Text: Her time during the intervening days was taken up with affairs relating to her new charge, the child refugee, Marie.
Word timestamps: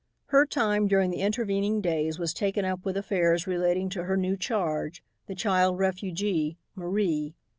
Her 0.29 0.47
time 0.47 0.87
during 0.87 1.11
the 1.11 1.21
intervening 1.21 1.79
days 1.79 2.17
was 2.17 2.33
taken 2.33 2.65
up 2.65 2.83
with 2.83 2.97
affairs 2.97 3.45
relating 3.45 3.87
to 3.89 4.05
her 4.05 4.17
new 4.17 4.35
charge, 4.35 5.03
the 5.27 5.35
child 5.35 5.77
refugee, 5.77 6.57
Marie. 6.73 7.35